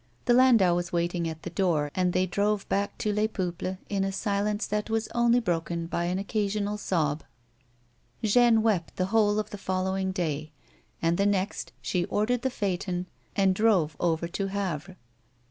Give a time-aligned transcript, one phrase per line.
[0.25, 4.03] The landau was waiting at the door, and they drove back to Les Peuples in
[4.03, 7.23] a silence that was only broken by an occasional sob.
[8.23, 10.51] Jeanne wept the whole of the following day,
[11.03, 14.97] and the next she ordered the phaeton and drove over to Havre.